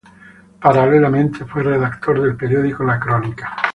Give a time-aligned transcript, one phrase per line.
[0.59, 3.55] Paralelamente fue redactor del periódico "La Crónica".